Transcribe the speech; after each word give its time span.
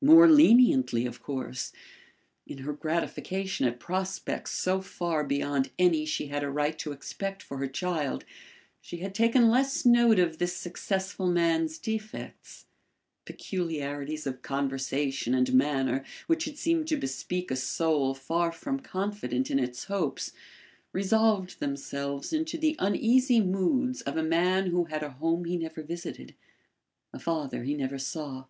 More 0.00 0.26
leniently 0.26 1.04
of 1.04 1.22
course. 1.22 1.70
In 2.46 2.56
her 2.64 2.72
gratification 2.72 3.66
at 3.66 3.78
prospects 3.78 4.52
so 4.52 4.80
far 4.80 5.22
beyond 5.24 5.72
any 5.78 6.06
she 6.06 6.28
had 6.28 6.42
a 6.42 6.48
right 6.48 6.78
to 6.78 6.92
expect 6.92 7.42
for 7.42 7.58
her 7.58 7.68
child, 7.68 8.24
she 8.80 9.00
had 9.00 9.14
taken 9.14 9.50
less 9.50 9.84
note 9.84 10.18
of 10.18 10.38
this 10.38 10.56
successful 10.56 11.26
man's 11.26 11.76
defects. 11.76 12.64
Peculiarities 13.26 14.26
of 14.26 14.40
conversation 14.40 15.34
and 15.34 15.52
manner 15.52 16.02
which 16.28 16.46
had 16.46 16.56
seemed 16.56 16.88
to 16.88 16.96
bespeak 16.96 17.50
a 17.50 17.56
soul 17.56 18.14
far 18.14 18.52
from 18.52 18.80
confident 18.80 19.50
in 19.50 19.58
its 19.58 19.84
hopes, 19.84 20.32
resolved 20.94 21.60
themselves 21.60 22.32
into 22.32 22.56
the 22.56 22.74
uneasy 22.78 23.38
moods 23.38 24.00
of 24.00 24.16
a 24.16 24.22
man 24.22 24.68
who 24.68 24.84
had 24.84 25.02
a 25.02 25.10
home 25.10 25.44
he 25.44 25.58
never 25.58 25.82
visited, 25.82 26.34
a 27.12 27.18
father 27.18 27.64
he 27.64 27.74
never 27.74 27.98
saw. 27.98 28.46